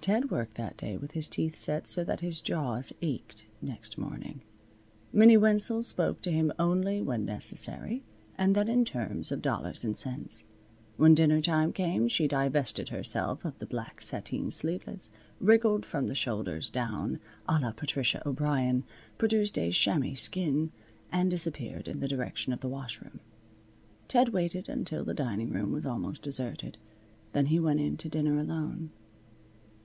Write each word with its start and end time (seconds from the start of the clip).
Ted 0.00 0.30
worked 0.30 0.56
that 0.56 0.76
day 0.76 0.98
with 0.98 1.12
his 1.12 1.28
teeth 1.30 1.56
set 1.56 1.88
so 1.88 2.04
that 2.04 2.20
his 2.20 2.42
jaws 2.42 2.92
ached 3.00 3.46
next 3.62 3.96
morning. 3.96 4.42
Minnie 5.14 5.38
Wenzel 5.38 5.82
spoke 5.82 6.20
to 6.22 6.32
him 6.32 6.52
only 6.58 7.00
when 7.00 7.24
necessary 7.24 8.02
and 8.36 8.54
then 8.54 8.68
in 8.68 8.84
terms 8.84 9.32
of 9.32 9.40
dollars 9.40 9.82
and 9.82 9.96
cents. 9.96 10.44
When 10.98 11.14
dinner 11.14 11.40
time 11.40 11.72
came 11.72 12.06
she 12.08 12.28
divested 12.28 12.90
herself 12.90 13.46
of 13.46 13.58
the 13.60 13.66
black 13.66 14.02
sateen 14.02 14.50
sleevelets, 14.50 15.10
wriggled 15.40 15.86
from 15.86 16.08
the 16.08 16.14
shoulders 16.14 16.68
down 16.68 17.18
a 17.48 17.58
la 17.60 17.70
Patricia 17.70 18.20
O'Brien, 18.28 18.84
produced 19.16 19.56
a 19.56 19.70
chamois 19.70 20.14
skin, 20.16 20.70
and 21.12 21.30
disappeared 21.30 21.88
in 21.88 22.00
the 22.00 22.08
direction 22.08 22.52
of 22.52 22.60
the 22.60 22.68
washroom. 22.68 23.20
Ted 24.08 24.30
waited 24.30 24.68
until 24.68 25.04
the 25.04 25.14
dining 25.14 25.48
room 25.50 25.72
was 25.72 25.86
almost 25.86 26.20
deserted. 26.20 26.76
Then 27.32 27.46
he 27.46 27.58
went 27.60 27.80
in 27.80 27.96
to 27.98 28.10
dinner 28.10 28.38
alone. 28.38 28.90